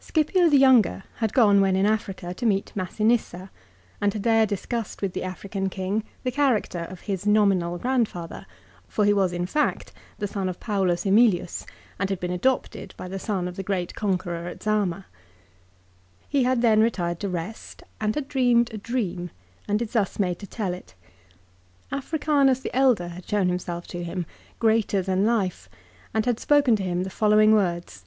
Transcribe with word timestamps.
SciPio 0.00 0.50
the 0.50 0.58
younger, 0.58 1.04
had 1.18 1.32
gone 1.32 1.60
when 1.60 1.76
in 1.76 1.86
Africa 1.86 2.34
to 2.34 2.44
meet 2.44 2.72
Massinissa, 2.74 3.48
and 4.00 4.12
had 4.12 4.24
there 4.24 4.44
discussed 4.44 5.00
with 5.00 5.12
the 5.12 5.22
African 5.22 5.68
king 5.68 6.02
the 6.24 6.32
character 6.32 6.80
of 6.90 7.02
his 7.02 7.28
nominal 7.28 7.78
grandfather, 7.78 8.44
for 8.88 9.04
he 9.04 9.12
was 9.12 9.32
in 9.32 9.46
fact 9.46 9.92
the 10.18 10.26
son 10.26 10.48
of 10.48 10.58
Paulus 10.58 11.04
^Emilius 11.04 11.64
and 11.96 12.10
had 12.10 12.18
been 12.18 12.32
adopted 12.32 12.92
by 12.96 13.06
the 13.06 13.20
son 13.20 13.46
of 13.46 13.54
the 13.54 13.62
great 13.62 13.94
conqueror 13.94 14.48
at 14.48 14.64
Zama. 14.64 15.06
He 16.28 16.42
had 16.42 16.60
then 16.60 16.80
retired 16.80 17.20
to 17.20 17.28
rest, 17.28 17.84
and 18.00 18.12
had 18.16 18.26
dreamed 18.26 18.74
a 18.74 18.78
dream, 18.78 19.30
and 19.68 19.80
is 19.80 19.92
thus 19.92 20.18
made 20.18 20.40
to 20.40 20.46
tell 20.48 20.74
it. 20.74 20.96
Africanus 21.92 22.58
the 22.58 22.74
elder 22.74 23.06
had 23.10 23.28
shown 23.28 23.46
himself 23.48 23.86
to 23.86 24.02
him, 24.02 24.26
greater 24.58 25.02
than 25.02 25.24
life, 25.24 25.68
and 26.12 26.26
had 26.26 26.40
spoken 26.40 26.74
to 26.74 26.82
him 26.82 26.98
.in 26.98 27.04
the 27.04 27.10
following 27.10 27.52
words. 27.54 28.02